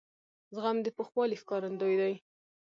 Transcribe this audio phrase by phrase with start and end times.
[0.55, 2.13] زغم د پوخوالي ښکارندوی دی.